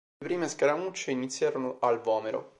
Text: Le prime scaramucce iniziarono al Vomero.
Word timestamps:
Le 0.17 0.25
prime 0.27 0.47
scaramucce 0.49 1.11
iniziarono 1.11 1.77
al 1.79 2.01
Vomero. 2.01 2.49